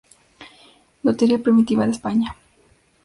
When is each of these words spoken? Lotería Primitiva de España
Lotería 1.03 1.37
Primitiva 1.43 1.85
de 1.85 1.91
España 1.91 2.35